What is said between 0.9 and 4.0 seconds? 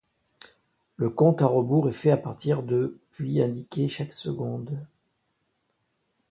Le compte à rebours est fait à partir de puis indiqué